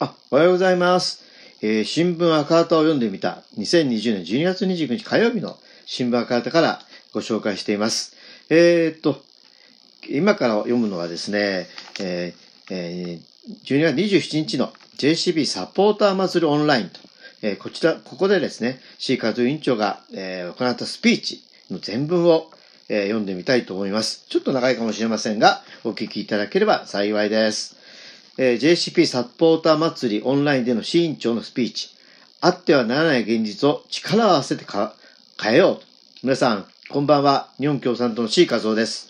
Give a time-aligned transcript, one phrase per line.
[0.00, 1.22] あ、おはようございます。
[1.62, 5.56] えー新聞赤旗を読んでみた2020年12月29日火曜日の
[5.86, 6.80] 新聞赤旗から
[7.12, 8.16] ご紹介しています。
[8.50, 9.22] えーっと、
[10.08, 11.66] 今から読むのはですね、
[12.00, 13.34] えーえー
[13.64, 16.98] 12月27日の JCB サポーター祭りオンラインと、
[17.42, 22.50] えーこちら、ここでですね、C カズ委員長が、えー行ったスピーチの全文を、
[22.88, 24.26] え読んでみたいと思います。
[24.28, 27.76] ちょっと長いかもしれませんが、お聞きいただければ幸いです。
[28.36, 31.94] えー JCP サポーター祭りオンラインでの市委員長のスピーチ。
[32.40, 34.94] あってはならない現実を力を合わせてか
[35.42, 35.86] 変えよう。
[36.22, 37.48] 皆さん、こんばんは。
[37.58, 39.08] 日本共産党の C 和夫です。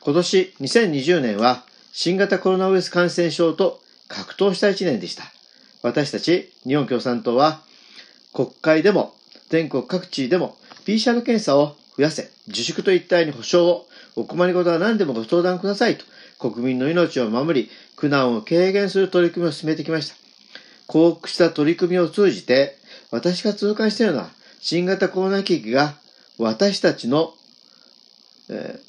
[0.00, 5.24] 今年2020年は新型コロナウイルス感染症と格闘した1年でした。
[5.82, 7.60] 私たち日本共産党は
[8.32, 9.14] 国会でも
[9.48, 13.84] 全国各地でも PCR 検査を増やせ、自粛と一体に保障を、
[14.14, 16.04] お困りごとは何でもご相談くださいと、
[16.38, 20.14] 国民の命を守り、苦難を軽減する取り組みを進めてきました。
[20.86, 22.78] こうした取り組みを通じて、
[23.10, 25.96] 私が痛感しているのは、新型コロナ危機が
[26.38, 27.34] 私たちの、
[28.48, 28.80] えー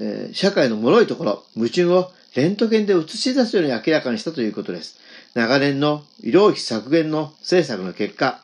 [0.00, 4.98] えー社会の脆いところ、矛盾をレントゲンで映し出すように明らかにしたということです。
[5.34, 8.40] 長年の医療費削減の政策の結果、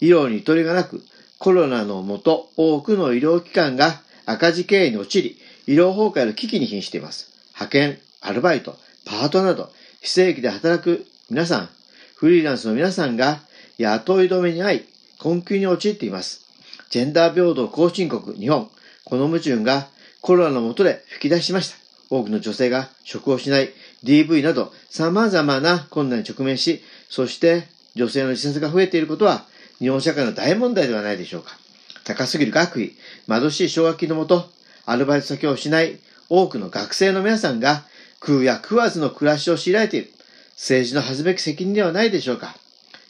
[0.00, 1.02] 医療にゆとりがなく、
[1.40, 7.32] コロナのもと多くの医療機関が赤字経営に陥り、医療崩壊の危機に瀕しています。
[7.54, 9.70] 派遣、アルバイト、パートなど、
[10.02, 11.68] 非正規で働く皆さん、
[12.14, 13.40] フリーランスの皆さんが
[13.78, 14.84] 雇い止めに遭い、
[15.18, 16.42] 困窮に陥っています。
[16.90, 18.70] ジェンダー平等後進国、日本。
[19.04, 19.88] この矛盾が
[20.20, 21.76] コロナの下で吹き出しました。
[22.10, 23.70] 多くの女性が職を失い、
[24.04, 29.46] DV など様々な困難に直面し、そして女性の自殺が増えていることは
[29.80, 31.50] 日本社会の大問題ではないでしょうか。
[32.04, 32.92] 高すぎる学費、
[33.28, 34.48] 貧しい奨学金のもと、
[34.86, 37.82] アルバイト先を失い、多くの学生の皆さんが
[38.20, 40.10] 食うや食わずの暮らしを強いられている。
[40.52, 42.54] 政治の恥ずべき責任ではないでしょうか。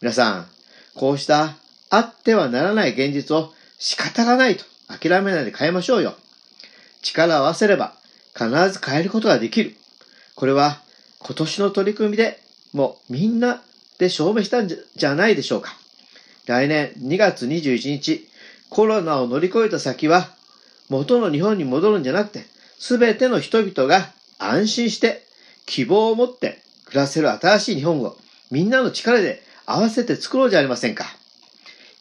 [0.00, 0.46] 皆さん、
[0.94, 1.56] こうした
[1.90, 6.14] あってはならない現実を仕方がないと諦めないで変えましょうよ。
[7.02, 7.94] 力を合わせれば
[8.32, 9.76] 必ず変えることができる。
[10.34, 10.80] これは
[11.18, 12.40] 今年の取り組みで
[12.72, 13.62] もうみんな
[13.98, 15.76] で証明したんじゃないでしょうか。
[16.46, 18.28] 来年2月21日、
[18.68, 20.28] コロナを乗り越えた先は
[20.90, 22.44] 元の日本に戻るんじゃなくて、
[22.78, 25.22] すべての人々が安心して
[25.64, 28.16] 希望を持って暮らせる新しい日本を
[28.50, 31.06] みんなの力で合わせて作ろうじゃありませんか。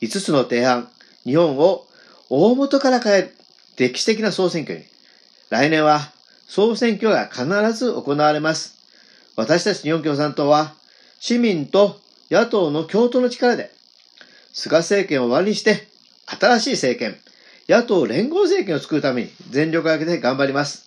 [0.02, 0.90] 5つの提案、
[1.24, 1.88] 日本を
[2.30, 3.36] 大元から変える
[3.78, 4.84] 歴史的な総選挙に、
[5.50, 6.12] 来年は
[6.48, 8.76] 総選挙が必ず行われます。
[9.38, 10.74] 私たち日本共産党は
[11.20, 12.00] 市民と
[12.30, 13.72] 野党の共闘の力で
[14.54, 15.88] 菅政権を終わりにして
[16.28, 17.18] 新しい政権、
[17.68, 20.86] 野党連合政権を作るために全力を挙げて頑張ります。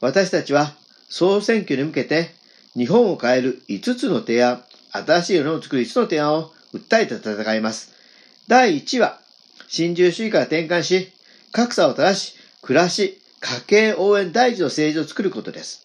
[0.00, 0.74] 私たちは
[1.08, 2.30] 総選挙に向けて
[2.76, 4.62] 日本を変える5つの提案、
[4.92, 7.92] 新しい世のを作る5つの提案を訴えて戦います。
[8.46, 9.18] 第1は、
[9.66, 11.12] 新自由主義から転換し、
[11.52, 15.82] 格差を正し、暮らし、家計応援第一の政治を作ることです。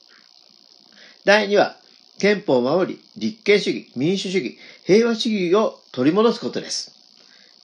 [1.24, 1.76] 第2は、
[2.20, 6.95] 憲法を守り、立憲主義、民主主義、平和主義を取り戻すことです。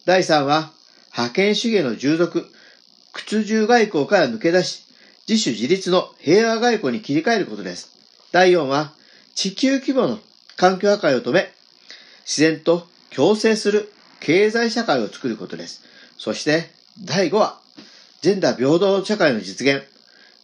[0.04, 0.72] 第3は、
[1.12, 2.48] 覇権主義の従属、
[3.14, 4.84] 屈辱外交から抜け出し、
[5.30, 7.90] 自主自立の平和外交に切り替えることです。
[8.32, 8.94] 第4は、
[9.36, 10.20] 地球規模の
[10.58, 11.52] 環境破壊を止め、
[12.26, 15.84] 自然と共生する経済社会を作ることです。
[16.18, 16.72] そして、
[17.06, 17.60] 第5は、
[18.22, 19.84] ジェンダー平等社会の実現、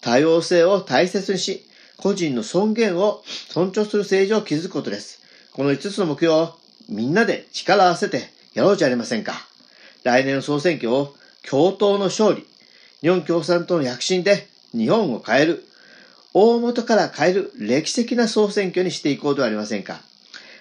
[0.01, 1.65] 多様性を大切にし、
[1.97, 5.19] 個人の尊厳を尊重する政治を築くことです。
[5.53, 6.53] この5つの目標を
[6.89, 9.33] みんなで力を合わせてやろうじゃありませんか。
[10.03, 11.15] 来年の総選挙を
[11.47, 12.45] 共闘の勝利、
[13.01, 15.63] 日本共産党の躍進で日本を変える、
[16.33, 20.01] 大元から変える歴史的な総選挙にしていこうではありませんか。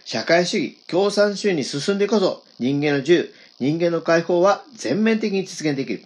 [0.05, 6.03] 社会主義、共産主義に進んでこそ人間の自由、人間の解放は全面的に実現できる。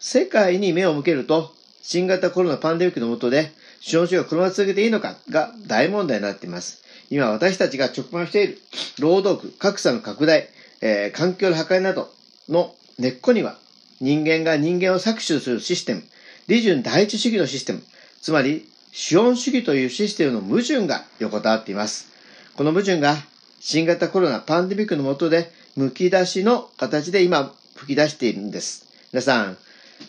[0.00, 6.82] 世界に目を向けると、新型コロナパンデミックの下で、資本主義をこのまま続けていいのかが大問題になっています。
[7.10, 8.58] 今私たちが直面している
[8.98, 10.48] 労働区、格差の拡大、
[10.86, 12.12] えー環境の破壊など
[12.50, 13.56] の根っこには、
[14.02, 16.02] 人間が人間を搾取するシステム、
[16.46, 17.82] 利潤第一主義のシステム、
[18.20, 22.12] つまり資本主義というシステムの矛盾が横たわっています。
[22.54, 23.16] この矛盾が
[23.60, 28.84] 新型コロナパンデミックの下で剥き出しの形で今吹き出しているんです。
[29.10, 29.56] 皆さん、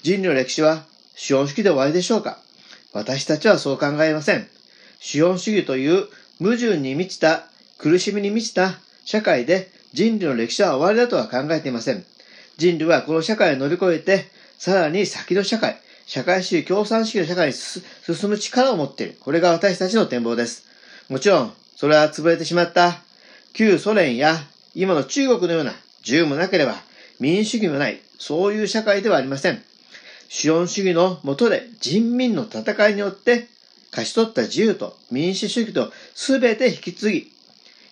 [0.04, 0.84] 人類の歴史は
[1.16, 2.38] 資本主義で終わりでしょうか？
[2.92, 4.46] 私たちはそう考えません。
[5.00, 6.08] 資本主義という
[6.40, 8.74] 矛盾に満ちた、苦しみに満ちた
[9.06, 12.04] 社会で人類の歴史は終わりだとは考えていません。
[12.58, 14.26] 人類はこの社会を乗り越えて、
[14.58, 19.18] さらに先の社会、社会主義共産主義の社会に進む力を持っている。
[19.22, 20.66] これが私たちの展望です。
[21.08, 22.98] もちろん、それは潰れてしまった
[23.54, 24.36] 旧ソ連や
[24.74, 25.72] 今の中国のような
[26.04, 26.76] 自由もなければ
[27.22, 29.64] 民主主義もない、そういう社会ではありません。
[30.28, 33.48] 資本主義の下で人民の戦いによって
[33.92, 37.35] 勝ち取った自由と民主主義と全て引き継ぎ、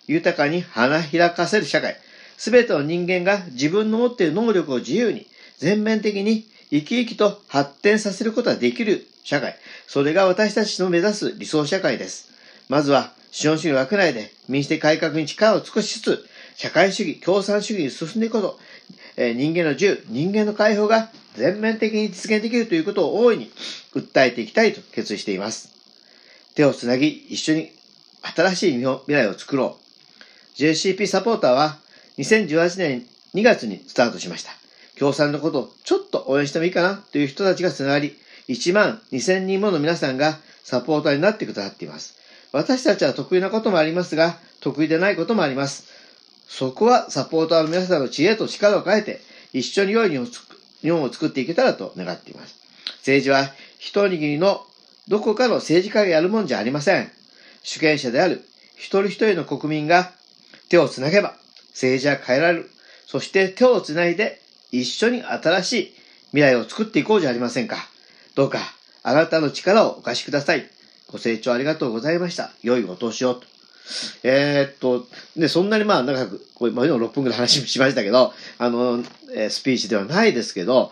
[0.06, 1.96] 豊かに花開かせる社会、
[2.36, 5.26] 全ての人間が自分の持っている能力を自由に
[5.58, 9.56] 全面的に生き生きと発展させることができる社会。
[9.86, 12.30] それが私たちの目指す理想社会です。
[12.68, 18.58] まずは、資本主義枠内で民主的改革に力を尽くしつつ、社会主義、共産主義に進んでいくこと、
[19.16, 23.50] えー、人間の自由、人間の解放が全面的に実現できるということを大いに
[23.92, 25.70] 訴えていきたいと決意しています。
[26.54, 27.72] 手をつなぎ、一緒に
[28.22, 29.83] 新しい未来を作ろう。
[30.56, 31.78] JCP サポーターは
[32.18, 33.02] 2018年
[33.34, 34.52] 2月にスタートしました。
[34.98, 38.16] 共産のことをちょっと応援してもいいかなという人たちがつながり、
[38.48, 42.16] 1万2000人もの皆さんがサポーターになってくださっています。
[42.52, 45.88] 私たちは得意なこともありますが、得意でないこともあります。
[46.46, 49.20] そこはサポーターの皆さんの知恵と力を変えて、
[49.52, 52.54] 一緒に良い日本を作っていけたらと願っています。
[52.98, 54.64] 政治は一握りの
[55.08, 57.10] どこかの政治家がやるもんじゃありません。
[57.64, 58.44] 主権者である
[58.76, 60.12] 一人一人の国民が
[60.74, 61.36] 手をつなげば
[61.68, 62.70] 政治は変えられる。
[63.06, 64.40] そして手をつないで
[64.72, 65.94] 一緒に新しい
[66.32, 67.76] 未来を作っていこうじゃありませんか。
[68.34, 68.58] どうか、
[69.04, 70.68] あなたの力をお貸しください。
[71.12, 72.50] ご清聴ありがとうございました。
[72.64, 73.46] 良いお年をと。
[74.24, 75.06] えー、っと、
[75.36, 80.90] ね、そんなにまあ長く、こう今の6分ぐらい話しましたけど、あの、えー、スピーチではないですけど、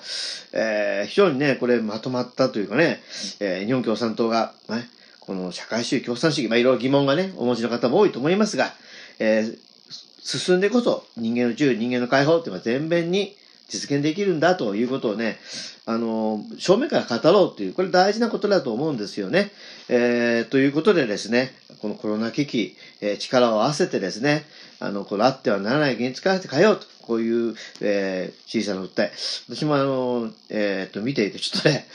[0.52, 3.02] えー、非常にね、これまとまったというかね、
[3.40, 4.88] え、日本共産党が、ね、
[5.18, 8.74] この社会主義、共産主義、まあいろいろ疑問がね、お持ちの方も多いと思いますが、
[9.18, 9.52] え、
[10.24, 13.36] 進んでこそ人間の自由、人間の解放っていうのは全面に
[13.68, 15.38] 実現できるんだということをね、
[15.86, 19.50] あの、正面から語ろうという、これ大事なことだと思うんですよね。
[19.88, 24.44] えー、ということでですね、このコロナ危機、えー、力を合わせてですね、
[24.78, 29.12] あの、これあってはならない現実から変えようと、こういう、えー、小さな訴え。
[29.48, 31.86] 私もあの、えー、っと、見ていて、ちょっとね、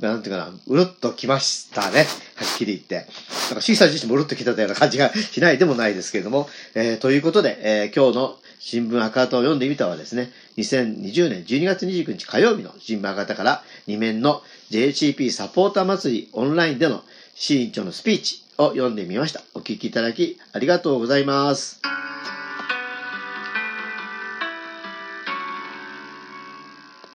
[0.00, 2.00] なんていうかな、うるっときましたね。
[2.00, 2.04] は
[2.44, 3.06] っきり言って。
[3.48, 17.02] なんか、シーサー自身もうるっときたような感じがしないでもないですけれども、えー、ということで、えー、今日の新聞赤旗を読んでみたはですね、2020年12月29日火曜日の新聞赤旗から2面の JHP サポーター祭りオンラインでの
[17.34, 19.40] 市委員長のスピーチを読んでみました。
[19.54, 21.80] お聞きいただきありがとうございます。